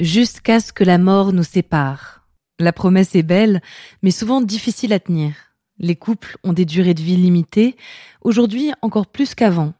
Jusqu'à 0.00 0.60
ce 0.60 0.74
que 0.74 0.84
la 0.84 0.98
mort 0.98 1.32
nous 1.32 1.42
sépare. 1.42 2.28
La 2.58 2.74
promesse 2.74 3.14
est 3.14 3.22
belle, 3.22 3.62
mais 4.02 4.10
souvent 4.10 4.42
difficile 4.42 4.92
à 4.92 5.00
tenir. 5.00 5.34
Les 5.78 5.96
couples 5.96 6.36
ont 6.44 6.52
des 6.52 6.66
durées 6.66 6.92
de 6.92 7.00
vie 7.00 7.16
limitées, 7.16 7.76
aujourd'hui 8.20 8.72
encore 8.82 9.06
plus 9.06 9.34
qu'avant. 9.34 9.72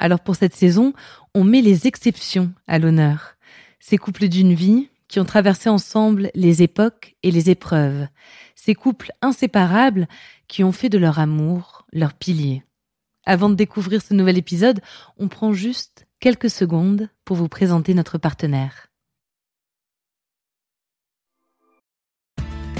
Alors 0.00 0.18
pour 0.18 0.34
cette 0.34 0.56
saison, 0.56 0.94
on 1.32 1.44
met 1.44 1.60
les 1.60 1.86
exceptions 1.86 2.52
à 2.66 2.80
l'honneur. 2.80 3.36
Ces 3.78 3.98
couples 3.98 4.26
d'une 4.26 4.52
vie 4.52 4.88
qui 5.06 5.20
ont 5.20 5.24
traversé 5.24 5.68
ensemble 5.68 6.32
les 6.34 6.64
époques 6.64 7.14
et 7.22 7.30
les 7.30 7.48
épreuves. 7.48 8.08
Ces 8.56 8.74
couples 8.74 9.12
inséparables 9.22 10.08
qui 10.48 10.64
ont 10.64 10.72
fait 10.72 10.88
de 10.88 10.98
leur 10.98 11.20
amour 11.20 11.86
leur 11.92 12.14
pilier. 12.14 12.64
Avant 13.26 13.48
de 13.48 13.54
découvrir 13.54 14.02
ce 14.02 14.12
nouvel 14.12 14.38
épisode, 14.38 14.80
on 15.18 15.28
prend 15.28 15.52
juste 15.52 16.08
quelques 16.18 16.50
secondes 16.50 17.08
pour 17.24 17.36
vous 17.36 17.48
présenter 17.48 17.94
notre 17.94 18.18
partenaire. 18.18 18.91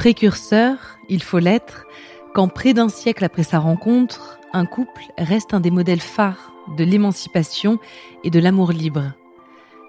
Précurseur, 0.00 0.78
il 1.10 1.22
faut 1.22 1.40
l'être, 1.40 1.84
quand 2.32 2.48
près 2.48 2.72
d'un 2.72 2.88
siècle 2.88 3.22
après 3.22 3.42
sa 3.42 3.58
rencontre, 3.58 4.40
un 4.54 4.64
couple 4.64 5.02
reste 5.18 5.52
un 5.52 5.60
des 5.60 5.70
modèles 5.70 6.00
phares 6.00 6.54
de 6.78 6.84
l'émancipation 6.84 7.78
et 8.24 8.30
de 8.30 8.40
l'amour 8.40 8.72
libre. 8.72 9.12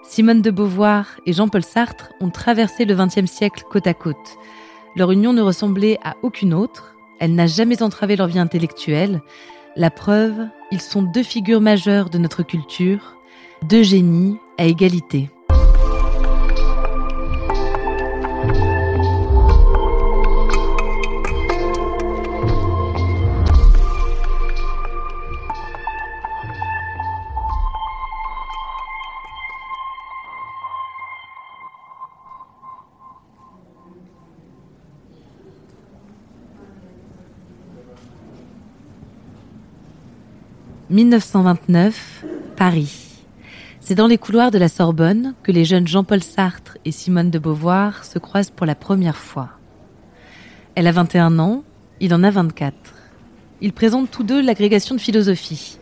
Simone 0.04 0.42
de 0.42 0.52
Beauvoir 0.52 1.06
et 1.26 1.32
Jean-Paul 1.32 1.64
Sartre 1.64 2.12
ont 2.20 2.30
traversé 2.30 2.84
le 2.84 2.94
XXe 2.94 3.32
siècle 3.32 3.64
côte 3.72 3.88
à 3.88 3.94
côte. 3.94 4.38
Leur 4.98 5.12
union 5.12 5.32
ne 5.32 5.42
ressemblait 5.42 5.98
à 6.04 6.17
aucune 6.23 6.54
autre, 6.54 6.94
elle 7.22 7.34
n'a 7.34 7.48
jamais 7.48 7.82
entravé 7.82 8.17
leur 8.17 8.28
vie 8.28 8.39
intellectuelle. 8.39 9.22
La 9.78 9.92
preuve, 9.92 10.45
ils 10.73 10.82
sont 10.82 11.04
deux 11.04 11.23
figures 11.23 11.62
majeures 11.62 12.09
de 12.09 12.17
notre 12.17 12.44
culture, 12.44 13.16
deux 13.64 13.84
génies 13.84 14.36
à 14.58 14.66
égalité. 14.66 15.30
1929, 40.91 42.25
Paris. 42.57 43.23
C'est 43.79 43.95
dans 43.95 44.07
les 44.07 44.17
couloirs 44.17 44.52
de 44.52 44.57
la 44.57 44.67
Sorbonne 44.67 45.35
que 45.41 45.53
les 45.53 45.63
jeunes 45.63 45.87
Jean-Paul 45.87 46.21
Sartre 46.21 46.77
et 46.83 46.91
Simone 46.91 47.31
de 47.31 47.39
Beauvoir 47.39 48.03
se 48.03 48.19
croisent 48.19 48.52
pour 48.52 48.65
la 48.65 48.75
première 48.75 49.15
fois. 49.15 49.52
Elle 50.75 50.87
a 50.87 50.91
21 50.91 51.39
ans, 51.39 51.63
il 52.02 52.13
en 52.13 52.23
a 52.23 52.29
24. 52.29 52.75
Ils 53.61 53.71
présentent 53.71 54.11
tous 54.11 54.23
deux 54.23 54.41
l'agrégation 54.41 54.93
de 54.93 54.99
philosophie. 54.99 55.77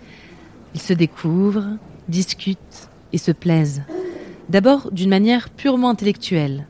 Ils 0.75 0.81
se 0.81 0.93
découvrent, 0.93 1.77
discutent 2.07 2.89
et 3.11 3.17
se 3.17 3.31
plaisent. 3.31 3.81
D'abord 4.47 4.91
d'une 4.91 5.09
manière 5.09 5.49
purement 5.49 5.89
intellectuelle. 5.89 6.67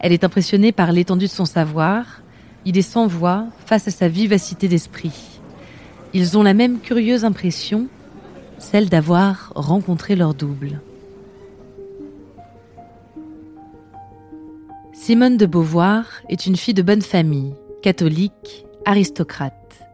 Elle 0.00 0.12
est 0.12 0.24
impressionnée 0.24 0.72
par 0.72 0.90
l'étendue 0.90 1.26
de 1.26 1.30
son 1.30 1.44
savoir. 1.44 2.22
Il 2.64 2.76
est 2.76 2.82
sans 2.82 3.06
voix 3.06 3.46
face 3.66 3.86
à 3.86 3.92
sa 3.92 4.08
vivacité 4.08 4.66
d'esprit. 4.66 5.37
Ils 6.14 6.38
ont 6.38 6.42
la 6.42 6.54
même 6.54 6.80
curieuse 6.80 7.24
impression, 7.24 7.86
celle 8.58 8.88
d'avoir 8.88 9.52
rencontré 9.54 10.16
leur 10.16 10.32
double. 10.32 10.80
Simone 14.94 15.36
de 15.36 15.46
Beauvoir 15.46 16.06
est 16.28 16.46
une 16.46 16.56
fille 16.56 16.74
de 16.74 16.82
bonne 16.82 17.02
famille, 17.02 17.54
catholique, 17.82 18.66
aristocrate. 18.86 19.86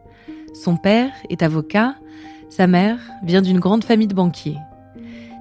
Son 0.54 0.76
père 0.76 1.10
est 1.30 1.42
avocat, 1.42 1.96
sa 2.48 2.68
mère 2.68 2.98
vient 3.24 3.42
d'une 3.42 3.58
grande 3.58 3.84
famille 3.84 4.06
de 4.06 4.14
banquiers. 4.14 4.58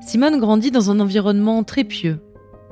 Simone 0.01 0.40
grandit 0.40 0.72
dans 0.72 0.90
un 0.90 1.00
environnement 1.00 1.63
très 1.63 1.84
pieux. 1.84 2.19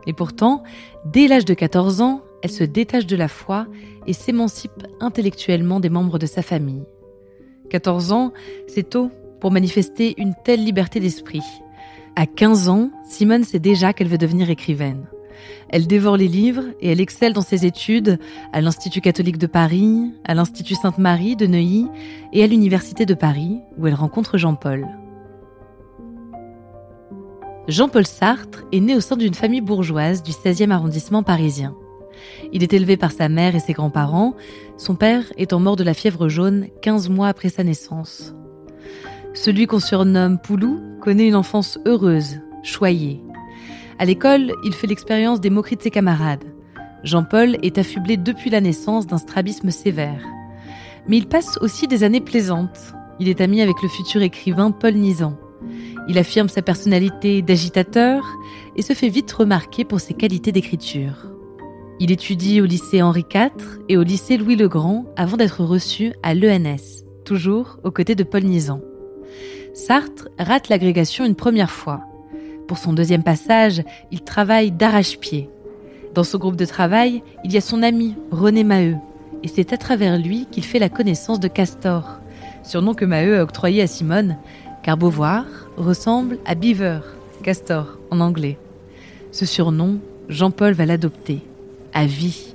Et 0.08 0.14
pourtant, 0.14 0.64
dès 1.06 1.28
l'âge 1.28 1.46
de 1.46 1.54
14 1.54 2.02
ans, 2.02 2.22
elle 2.42 2.52
se 2.52 2.64
détache 2.64 3.06
de 3.06 3.16
la 3.16 3.28
foi 3.28 3.68
et 4.08 4.14
s'émancipe 4.14 4.88
intellectuellement 5.00 5.80
des 5.80 5.90
membres 5.90 6.18
de 6.18 6.26
sa 6.26 6.42
famille. 6.42 6.84
14 7.72 8.12
ans, 8.12 8.34
c'est 8.68 8.90
tôt 8.90 9.10
pour 9.40 9.50
manifester 9.50 10.14
une 10.18 10.36
telle 10.44 10.64
liberté 10.64 11.00
d'esprit. 11.00 11.42
À 12.18 12.26
15 12.26 12.68
ans, 12.68 12.92
Simone 13.06 13.46
sait 13.46 13.60
déjà 13.60 13.94
qu'elle 13.94 14.10
veut 14.10 14.18
devenir 14.18 14.50
écrivaine. 14.50 15.06
Elle 15.70 15.88
dévore 15.88 16.18
les 16.18 16.28
livres 16.28 16.66
et 16.82 16.92
elle 16.92 17.00
excelle 17.00 17.32
dans 17.32 17.42
ses 17.42 17.66
études 17.66 18.20
à 18.52 18.60
l'Institut 18.60 19.00
catholique 19.00 19.38
de 19.38 19.48
Paris, 19.48 20.12
à 20.26 20.34
l'Institut 20.34 20.76
Sainte-Marie 20.76 21.38
de 21.38 21.48
Neuilly 21.48 21.88
et 22.34 22.44
à 22.44 22.48
l'Université 22.48 23.06
de 23.06 23.14
Paris, 23.14 23.60
où 23.78 23.88
elle 23.88 23.94
rencontre 23.94 24.38
Jean-Paul. 24.38 24.86
Jean-Paul 27.70 28.06
Sartre 28.06 28.66
est 28.74 28.82
né 28.82 28.98
au 28.98 29.02
sein 29.02 29.16
d'une 29.16 29.34
famille 29.34 29.62
bourgeoise 29.62 30.24
du 30.24 30.32
16e 30.32 30.72
arrondissement 30.72 31.24
parisien. 31.24 31.74
Il 32.54 32.64
est 32.64 32.74
élevé 32.74 32.98
par 32.98 33.12
sa 33.12 33.30
mère 33.30 33.56
et 33.56 33.60
ses 33.60 33.74
grands-parents, 33.74 34.36
son 34.78 34.96
père 34.96 35.24
étant 35.38 35.60
mort 35.60 35.76
de 35.76 35.84
la 35.84 35.94
fièvre 35.94 36.30
jaune 36.30 36.68
15 36.82 37.10
mois 37.10 37.28
après 37.28 37.50
sa 37.50 37.64
naissance. 37.64 38.34
Celui 39.34 39.68
qu'on 39.68 39.80
surnomme 39.80 40.40
Poulou 40.40 40.82
connaît 41.02 41.28
une 41.28 41.36
enfance 41.36 41.80
heureuse, 41.86 42.40
choyée. 42.64 43.22
À 44.00 44.06
l'école, 44.06 44.54
il 44.64 44.74
fait 44.74 44.88
l'expérience 44.88 45.40
des 45.40 45.50
moqueries 45.50 45.78
de 45.78 45.84
ses 45.84 45.92
camarades. 45.92 46.44
Jean-Paul 47.04 47.58
est 47.64 47.78
affublé 47.78 48.18
depuis 48.18 48.50
la 48.50 48.62
naissance 48.62 49.08
d'un 49.08 49.18
strabisme 49.18 49.72
sévère. 49.72 50.24
Mais 51.08 51.18
il 51.18 51.28
passe 51.28 51.58
aussi 51.62 51.88
des 51.88 52.04
années 52.04 52.22
plaisantes. 52.22 52.94
Il 53.20 53.30
est 53.30 53.42
ami 53.42 53.62
avec 53.62 53.82
le 53.82 53.90
futur 53.90 54.22
écrivain 54.22 54.72
Paul 54.72 54.94
Nizan. 54.94 55.38
Il 56.08 56.18
affirme 56.18 56.50
sa 56.50 56.62
personnalité 56.62 57.42
d'agitateur 57.42 58.24
et 58.76 58.82
se 58.82 58.94
fait 58.94 59.10
vite 59.10 59.32
remarquer 59.32 59.86
pour 59.86 60.00
ses 60.00 60.14
qualités 60.14 60.52
d'écriture. 60.52 61.32
Il 62.04 62.12
étudie 62.12 62.62
au 62.62 62.66
lycée 62.66 63.04
Henri 63.04 63.24
IV 63.32 63.78
et 63.88 63.96
au 63.96 64.02
lycée 64.02 64.36
Louis 64.36 64.56
le 64.56 64.68
Grand 64.68 65.06
avant 65.16 65.38
d'être 65.38 65.64
reçu 65.64 66.14
à 66.24 66.34
l'ENS, 66.34 67.04
toujours 67.26 67.78
aux 67.84 67.92
côtés 67.92 68.16
de 68.16 68.24
Paul 68.24 68.42
Nizan. 68.42 68.82
Sartre 69.76 70.28
rate 70.40 70.70
l'agrégation 70.70 71.26
une 71.26 71.36
première 71.36 71.70
fois. 71.70 72.02
Pour 72.68 72.80
son 72.80 72.94
deuxième 72.94 73.22
passage, 73.22 73.84
il 74.10 74.22
travaille 74.22 74.72
d'arrache-pied. 74.72 75.48
Dans 76.16 76.24
ce 76.24 76.38
groupe 76.38 76.56
de 76.56 76.66
travail, 76.66 77.22
il 77.44 77.54
y 77.54 77.58
a 77.58 77.62
son 77.62 77.84
ami 77.84 78.16
René 78.32 78.64
Maheu, 78.64 78.96
et 79.44 79.48
c'est 79.48 79.72
à 79.72 79.78
travers 79.78 80.18
lui 80.18 80.48
qu'il 80.50 80.66
fait 80.66 80.80
la 80.80 80.90
connaissance 80.90 81.40
de 81.40 81.48
Castor, 81.48 82.20
surnom 82.64 82.96
que 82.96 83.06
Maheu 83.06 83.38
a 83.38 83.44
octroyé 83.44 83.84
à 83.84 83.88
Simone, 83.88 84.38
car 84.82 84.98
Beauvoir 84.98 85.46
ressemble 85.78 86.40
à 86.48 86.56
Beaver, 86.56 87.02
Castor 87.44 88.00
en 88.10 88.22
anglais. 88.22 88.58
Ce 89.32 89.46
surnom, 89.46 90.00
Jean-Paul 90.30 90.74
va 90.74 90.88
l'adopter 90.88 91.44
à 91.94 92.06
vie. 92.06 92.54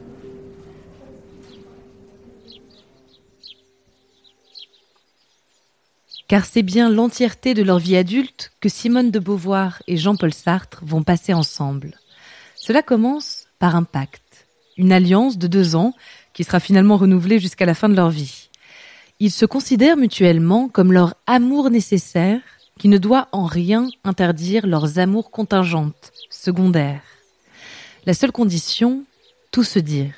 car 6.28 6.44
c'est 6.44 6.62
bien 6.62 6.90
l'entièreté 6.90 7.54
de 7.54 7.62
leur 7.62 7.78
vie 7.78 7.96
adulte 7.96 8.52
que 8.60 8.68
Simone 8.68 9.10
de 9.10 9.18
Beauvoir 9.18 9.82
et 9.86 9.96
Jean-Paul 9.96 10.34
Sartre 10.34 10.82
vont 10.84 11.02
passer 11.02 11.32
ensemble. 11.32 11.98
Cela 12.56 12.82
commence 12.82 13.46
par 13.58 13.76
un 13.76 13.84
pacte, 13.84 14.46
une 14.76 14.92
alliance 14.92 15.38
de 15.38 15.46
deux 15.46 15.76
ans 15.76 15.94
qui 16.32 16.44
sera 16.44 16.60
finalement 16.60 16.96
renouvelée 16.96 17.38
jusqu'à 17.38 17.66
la 17.66 17.74
fin 17.74 17.88
de 17.88 17.94
leur 17.94 18.10
vie. 18.10 18.48
Ils 19.20 19.30
se 19.30 19.46
considèrent 19.46 19.96
mutuellement 19.96 20.68
comme 20.68 20.92
leur 20.92 21.14
amour 21.26 21.70
nécessaire 21.70 22.40
qui 22.78 22.88
ne 22.88 22.98
doit 22.98 23.28
en 23.32 23.46
rien 23.46 23.88
interdire 24.04 24.66
leurs 24.66 24.98
amours 24.98 25.30
contingentes, 25.30 26.12
secondaires. 26.28 27.02
La 28.04 28.12
seule 28.12 28.32
condition, 28.32 29.04
se 29.64 29.78
dire. 29.78 30.12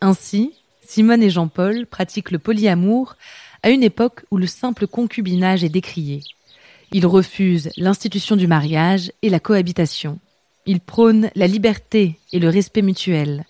Ainsi, 0.00 0.52
Simone 0.86 1.22
et 1.22 1.30
Jean-Paul 1.30 1.86
pratiquent 1.86 2.30
le 2.30 2.38
polyamour 2.38 3.16
à 3.62 3.70
une 3.70 3.82
époque 3.82 4.24
où 4.30 4.36
le 4.36 4.46
simple 4.46 4.86
concubinage 4.86 5.64
est 5.64 5.68
décrié. 5.68 6.20
Ils 6.92 7.06
refusent 7.06 7.70
l'institution 7.76 8.36
du 8.36 8.46
mariage 8.46 9.12
et 9.22 9.30
la 9.30 9.40
cohabitation. 9.40 10.18
Ils 10.66 10.80
prônent 10.80 11.30
la 11.34 11.46
liberté 11.46 12.18
et 12.32 12.38
le 12.38 12.48
respect 12.48 12.82
mutuel. 12.82 13.46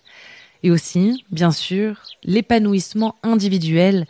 Et 0.62 0.70
aussi, 0.70 1.24
bien 1.30 1.50
sûr, 1.50 1.96
l'épanouissement 2.22 3.16
individuel, 3.22 4.06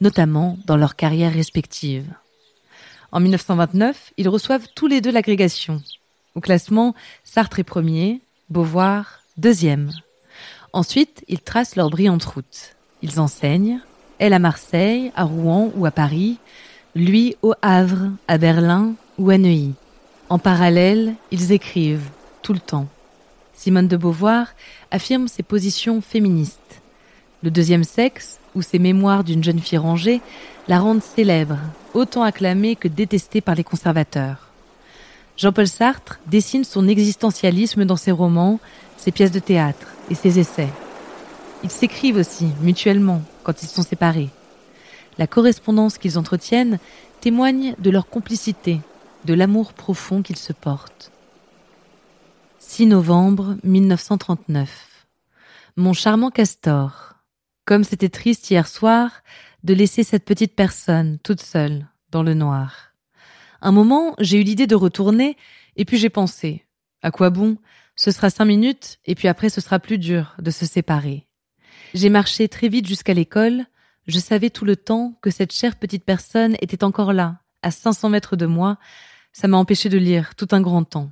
notamment 0.00 0.58
dans 0.66 0.76
leurs 0.76 0.94
carrières 0.94 1.32
respectives. 1.32 2.12
En 3.10 3.20
1929, 3.20 4.12
ils 4.16 4.28
reçoivent 4.28 4.68
tous 4.74 4.86
les 4.86 5.00
deux 5.00 5.10
l'agrégation. 5.10 5.82
Au 6.34 6.40
classement, 6.40 6.94
Sartre 7.24 7.58
est 7.58 7.64
premier, 7.64 8.20
Beauvoir 8.48 9.22
deuxième. 9.36 9.90
Ensuite, 10.76 11.24
ils 11.26 11.40
tracent 11.40 11.74
leur 11.74 11.88
brillante 11.88 12.22
route. 12.22 12.76
Ils 13.00 13.18
enseignent, 13.18 13.80
elle 14.18 14.34
à 14.34 14.38
Marseille, 14.38 15.10
à 15.16 15.24
Rouen 15.24 15.72
ou 15.74 15.86
à 15.86 15.90
Paris, 15.90 16.36
lui 16.94 17.34
au 17.40 17.54
Havre, 17.62 18.10
à 18.28 18.36
Berlin 18.36 18.92
ou 19.16 19.30
à 19.30 19.38
Neuilly. 19.38 19.72
En 20.28 20.38
parallèle, 20.38 21.14
ils 21.30 21.52
écrivent, 21.52 22.10
tout 22.42 22.52
le 22.52 22.58
temps. 22.58 22.88
Simone 23.54 23.88
de 23.88 23.96
Beauvoir 23.96 24.48
affirme 24.90 25.28
ses 25.28 25.42
positions 25.42 26.02
féministes. 26.02 26.82
Le 27.42 27.50
deuxième 27.50 27.84
sexe, 27.84 28.38
ou 28.54 28.60
ses 28.60 28.78
mémoires 28.78 29.24
d'une 29.24 29.42
jeune 29.42 29.60
fille 29.60 29.78
rangée, 29.78 30.20
la 30.68 30.78
rendent 30.78 31.02
célèbre, 31.02 31.56
autant 31.94 32.22
acclamée 32.22 32.76
que 32.76 32.88
détestée 32.88 33.40
par 33.40 33.54
les 33.54 33.64
conservateurs. 33.64 34.50
Jean-Paul 35.38 35.68
Sartre 35.68 36.20
dessine 36.26 36.64
son 36.64 36.86
existentialisme 36.86 37.86
dans 37.86 37.96
ses 37.96 38.12
romans, 38.12 38.60
ses 38.98 39.10
pièces 39.10 39.32
de 39.32 39.38
théâtre 39.38 39.95
et 40.10 40.14
ses 40.14 40.38
essais. 40.38 40.68
Ils 41.62 41.70
s'écrivent 41.70 42.16
aussi, 42.16 42.48
mutuellement, 42.60 43.22
quand 43.42 43.62
ils 43.62 43.68
sont 43.68 43.82
séparés. 43.82 44.30
La 45.18 45.26
correspondance 45.26 45.98
qu'ils 45.98 46.18
entretiennent 46.18 46.78
témoigne 47.20 47.74
de 47.78 47.90
leur 47.90 48.08
complicité, 48.08 48.80
de 49.24 49.34
l'amour 49.34 49.72
profond 49.72 50.22
qu'ils 50.22 50.36
se 50.36 50.52
portent. 50.52 51.10
6 52.58 52.86
novembre 52.86 53.56
1939. 53.64 55.06
Mon 55.76 55.92
charmant 55.92 56.30
Castor. 56.30 57.14
Comme 57.64 57.84
c'était 57.84 58.08
triste 58.08 58.50
hier 58.50 58.68
soir 58.68 59.10
de 59.64 59.74
laisser 59.74 60.04
cette 60.04 60.24
petite 60.24 60.54
personne 60.54 61.18
toute 61.22 61.40
seule 61.40 61.86
dans 62.10 62.22
le 62.22 62.34
noir. 62.34 62.92
Un 63.60 63.72
moment, 63.72 64.14
j'ai 64.18 64.40
eu 64.40 64.44
l'idée 64.44 64.66
de 64.66 64.74
retourner 64.74 65.36
et 65.76 65.84
puis 65.84 65.96
j'ai 65.96 66.10
pensé, 66.10 66.64
à 67.02 67.10
quoi 67.10 67.30
bon 67.30 67.56
Ce 67.96 68.10
sera 68.10 68.30
cinq 68.30 68.44
minutes 68.44 68.98
et 69.06 69.14
puis 69.14 69.26
après 69.26 69.48
ce 69.48 69.60
sera 69.60 69.78
plus 69.78 69.98
dur 69.98 70.36
de 70.38 70.50
se 70.50 70.66
séparer. 70.66 71.26
J'ai 71.94 72.10
marché 72.10 72.48
très 72.48 72.68
vite 72.68 72.86
jusqu'à 72.86 73.14
l'école. 73.14 73.64
Je 74.06 74.18
savais 74.18 74.50
tout 74.50 74.64
le 74.64 74.76
temps 74.76 75.18
que 75.22 75.30
cette 75.30 75.52
chère 75.52 75.76
petite 75.76 76.04
personne 76.04 76.56
était 76.60 76.84
encore 76.84 77.12
là, 77.12 77.40
à 77.62 77.70
500 77.70 78.10
mètres 78.10 78.36
de 78.36 78.46
moi. 78.46 78.78
Ça 79.32 79.48
m'a 79.48 79.56
empêché 79.56 79.88
de 79.88 79.98
lire 79.98 80.34
tout 80.34 80.48
un 80.52 80.60
grand 80.60 80.84
temps. 80.84 81.10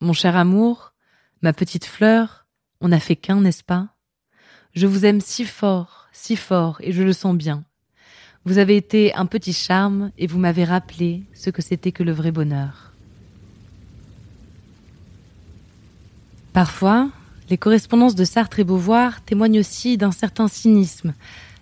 Mon 0.00 0.12
cher 0.12 0.36
amour, 0.36 0.92
ma 1.42 1.52
petite 1.52 1.84
fleur, 1.84 2.46
on 2.80 2.88
n'a 2.88 3.00
fait 3.00 3.16
qu'un, 3.16 3.40
n'est-ce 3.40 3.64
pas? 3.64 3.88
Je 4.74 4.86
vous 4.86 5.06
aime 5.06 5.20
si 5.20 5.44
fort, 5.44 6.08
si 6.12 6.34
fort, 6.36 6.78
et 6.80 6.92
je 6.92 7.02
le 7.02 7.12
sens 7.12 7.36
bien. 7.36 7.64
Vous 8.44 8.58
avez 8.58 8.76
été 8.76 9.14
un 9.14 9.26
petit 9.26 9.52
charme 9.52 10.10
et 10.18 10.26
vous 10.26 10.38
m'avez 10.38 10.64
rappelé 10.64 11.24
ce 11.32 11.50
que 11.50 11.62
c'était 11.62 11.92
que 11.92 12.02
le 12.02 12.12
vrai 12.12 12.32
bonheur. 12.32 12.93
Parfois, 16.54 17.08
les 17.50 17.58
correspondances 17.58 18.14
de 18.14 18.24
Sartre 18.24 18.60
et 18.60 18.64
Beauvoir 18.64 19.20
témoignent 19.22 19.58
aussi 19.58 19.96
d'un 19.96 20.12
certain 20.12 20.46
cynisme, 20.46 21.12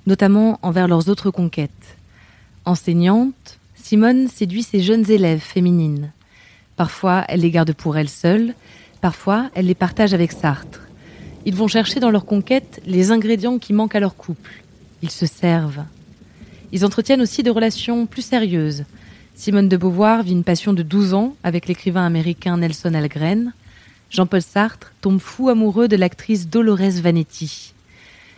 notamment 0.07 0.59
envers 0.61 0.87
leurs 0.87 1.09
autres 1.09 1.31
conquêtes. 1.31 1.97
Enseignante, 2.67 3.59
Simone 3.75 4.29
séduit 4.29 4.63
ses 4.63 4.83
jeunes 4.83 5.11
élèves 5.11 5.41
féminines. 5.41 6.13
Parfois, 6.77 7.25
elle 7.29 7.41
les 7.41 7.51
garde 7.51 7.73
pour 7.73 7.97
elle 7.97 8.11
seule, 8.11 8.55
parfois, 9.01 9.51
elle 9.55 9.65
les 9.65 9.75
partage 9.75 10.13
avec 10.13 10.31
Sartre. 10.31 10.83
Ils 11.47 11.55
vont 11.55 11.69
chercher 11.69 11.99
dans 11.99 12.11
leur 12.11 12.27
conquête 12.27 12.83
les 12.87 13.13
ingrédients 13.13 13.59
qui 13.59 13.73
manquent 13.73 13.97
à 13.97 14.01
leur 14.01 14.15
couple. 14.15 14.63
Ils 15.01 15.11
se 15.11 15.25
servent. 15.25 15.85
Ils 16.71 16.85
entretiennent 16.85 17.23
aussi 17.23 17.43
des 17.43 17.49
relations 17.49 18.05
plus 18.05 18.23
sérieuses. 18.23 18.85
Simone 19.35 19.71
de 19.71 19.77
Beauvoir 19.79 20.23
vit 20.23 20.33
une 20.33 20.45
passion 20.45 20.75
de 20.75 20.83
12 20.83 21.15
ans 21.15 21.35
avec 21.45 21.67
l'écrivain 21.67 22.05
américain 22.05 22.59
Nelson 22.59 22.93
Algren. 22.93 23.55
Jean-Paul 24.13 24.43
Sartre 24.43 24.93
tombe 25.01 25.21
fou 25.21 25.49
amoureux 25.49 25.89
de 25.89 25.97
l'actrice 25.97 26.47
Dolores 26.47 27.01
Vanetti. 27.01 27.73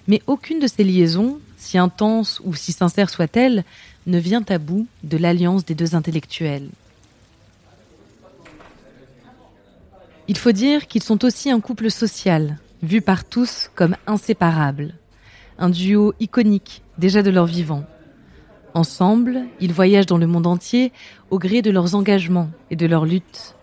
Mais 0.06 0.22
aucune 0.28 0.60
de 0.60 0.68
ces 0.68 0.84
liaisons, 0.84 1.40
si 1.56 1.78
intense 1.78 2.40
ou 2.44 2.54
si 2.54 2.70
sincère 2.70 3.10
soit-elle, 3.10 3.64
ne 4.06 4.18
vient 4.18 4.44
à 4.48 4.58
bout 4.58 4.86
de 5.02 5.16
l'alliance 5.16 5.64
des 5.64 5.74
deux 5.74 5.96
intellectuels. 5.96 6.68
Il 10.28 10.38
faut 10.38 10.52
dire 10.52 10.86
qu'ils 10.86 11.02
sont 11.02 11.24
aussi 11.24 11.50
un 11.50 11.60
couple 11.60 11.90
social, 11.90 12.58
vu 12.82 13.00
par 13.00 13.24
tous 13.24 13.68
comme 13.74 13.96
inséparable, 14.06 14.94
un 15.58 15.70
duo 15.70 16.14
iconique 16.20 16.82
déjà 16.98 17.22
de 17.22 17.30
leur 17.30 17.46
vivant. 17.46 17.84
Ensemble, 18.74 19.42
ils 19.60 19.72
voyagent 19.72 20.06
dans 20.06 20.18
le 20.18 20.28
monde 20.28 20.46
entier 20.46 20.92
au 21.30 21.40
gré 21.40 21.62
de 21.62 21.72
leurs 21.72 21.96
engagements 21.96 22.50
et 22.70 22.76
de 22.76 22.86
leurs 22.86 23.06
luttes. 23.06 23.56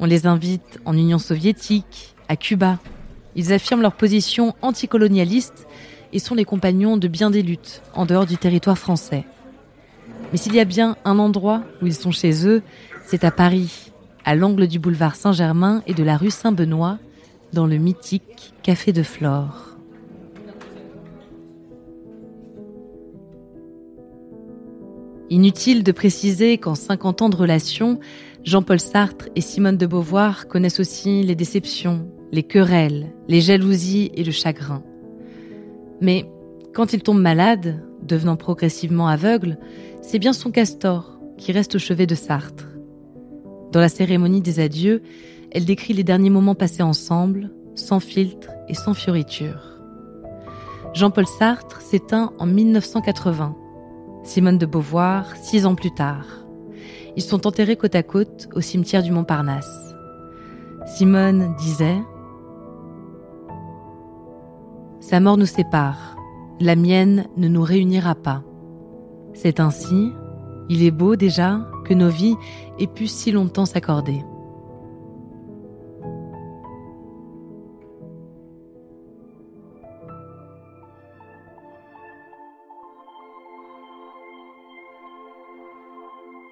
On 0.00 0.06
les 0.06 0.26
invite 0.26 0.78
en 0.84 0.96
Union 0.96 1.18
soviétique, 1.18 2.14
à 2.28 2.36
Cuba. 2.36 2.78
Ils 3.34 3.52
affirment 3.52 3.82
leur 3.82 3.96
position 3.96 4.54
anticolonialiste 4.62 5.66
et 6.12 6.20
sont 6.20 6.36
les 6.36 6.44
compagnons 6.44 6.96
de 6.96 7.08
bien 7.08 7.30
des 7.30 7.42
luttes 7.42 7.82
en 7.94 8.06
dehors 8.06 8.26
du 8.26 8.36
territoire 8.36 8.78
français. 8.78 9.24
Mais 10.30 10.38
s'il 10.38 10.54
y 10.54 10.60
a 10.60 10.64
bien 10.64 10.96
un 11.04 11.18
endroit 11.18 11.62
où 11.82 11.86
ils 11.86 11.94
sont 11.94 12.12
chez 12.12 12.46
eux, 12.46 12.62
c'est 13.06 13.24
à 13.24 13.32
Paris, 13.32 13.90
à 14.24 14.36
l'angle 14.36 14.68
du 14.68 14.78
boulevard 14.78 15.16
Saint-Germain 15.16 15.82
et 15.86 15.94
de 15.94 16.04
la 16.04 16.16
rue 16.16 16.30
Saint-Benoît, 16.30 16.98
dans 17.52 17.66
le 17.66 17.76
mythique 17.76 18.52
Café 18.62 18.92
de 18.92 19.02
Flore. 19.02 19.68
Inutile 25.30 25.82
de 25.82 25.92
préciser 25.92 26.56
qu'en 26.56 26.74
50 26.74 27.22
ans 27.22 27.28
de 27.28 27.36
relation, 27.36 28.00
Jean-Paul 28.44 28.80
Sartre 28.80 29.28
et 29.34 29.40
Simone 29.40 29.76
de 29.76 29.86
Beauvoir 29.86 30.46
connaissent 30.48 30.80
aussi 30.80 31.22
les 31.22 31.34
déceptions, 31.34 32.08
les 32.32 32.42
querelles, 32.42 33.12
les 33.28 33.40
jalousies 33.40 34.10
et 34.14 34.24
le 34.24 34.32
chagrin. 34.32 34.82
Mais 36.00 36.24
quand 36.74 36.92
il 36.92 37.02
tombe 37.02 37.20
malade, 37.20 37.82
devenant 38.02 38.36
progressivement 38.36 39.08
aveugle, 39.08 39.58
c'est 40.02 40.18
bien 40.18 40.32
son 40.32 40.50
castor 40.50 41.18
qui 41.36 41.52
reste 41.52 41.74
au 41.74 41.78
chevet 41.78 42.06
de 42.06 42.14
Sartre. 42.14 42.68
Dans 43.72 43.80
la 43.80 43.88
cérémonie 43.88 44.40
des 44.40 44.60
adieux, 44.60 45.02
elle 45.50 45.64
décrit 45.64 45.92
les 45.92 46.04
derniers 46.04 46.30
moments 46.30 46.54
passés 46.54 46.82
ensemble, 46.82 47.50
sans 47.74 48.00
filtre 48.00 48.50
et 48.68 48.74
sans 48.74 48.94
fioriture. 48.94 49.78
Jean-Paul 50.94 51.26
Sartre 51.26 51.80
s'éteint 51.80 52.32
en 52.38 52.46
1980. 52.46 53.56
Simone 54.24 54.58
de 54.58 54.66
Beauvoir, 54.66 55.36
six 55.36 55.66
ans 55.66 55.74
plus 55.74 55.92
tard. 55.92 56.47
Ils 57.18 57.22
sont 57.22 57.48
enterrés 57.48 57.74
côte 57.74 57.96
à 57.96 58.04
côte 58.04 58.48
au 58.54 58.60
cimetière 58.60 59.02
du 59.02 59.10
Montparnasse. 59.10 59.92
Simone 60.86 61.52
disait 61.58 61.98
Sa 65.00 65.18
mort 65.18 65.36
nous 65.36 65.44
sépare, 65.44 66.14
la 66.60 66.76
mienne 66.76 67.26
ne 67.36 67.48
nous 67.48 67.64
réunira 67.64 68.14
pas. 68.14 68.44
C'est 69.34 69.58
ainsi, 69.58 70.12
il 70.68 70.84
est 70.84 70.92
beau 70.92 71.16
déjà 71.16 71.68
que 71.84 71.92
nos 71.92 72.08
vies 72.08 72.36
aient 72.78 72.86
pu 72.86 73.08
si 73.08 73.32
longtemps 73.32 73.66
s'accorder. 73.66 74.22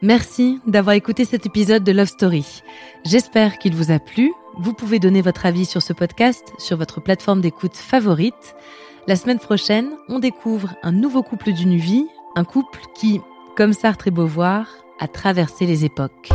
Merci 0.07 0.61
d'avoir 0.69 0.95
écouté 0.95 1.25
cet 1.25 1.47
épisode 1.47 1.83
de 1.83 1.91
Love 1.91 2.07
Story. 2.07 2.63
J'espère 3.05 3.59
qu'il 3.59 3.75
vous 3.75 3.91
a 3.91 3.99
plu. 3.99 4.33
Vous 4.57 4.73
pouvez 4.73 5.01
donner 5.01 5.21
votre 5.21 5.47
avis 5.47 5.67
sur 5.67 5.83
ce 5.83 5.93
podcast 5.93 6.53
sur 6.59 6.77
votre 6.77 7.01
plateforme 7.01 7.41
d'écoute 7.41 7.75
favorite. 7.75 8.55
La 9.09 9.17
semaine 9.17 9.41
prochaine, 9.41 9.91
on 10.09 10.21
découvre 10.21 10.77
un 10.85 10.93
nouveau 10.93 11.25
couple 11.25 11.53
d'une 11.53 11.75
vie, 11.75 12.07
un 12.37 12.45
couple 12.45 12.83
qui, 12.95 13.21
comme 13.57 13.73
Sartre 13.73 14.07
et 14.07 14.13
Beauvoir, 14.13 14.69
à 15.01 15.09
traverser 15.09 15.67
les 15.67 15.85
époques. 15.85 16.31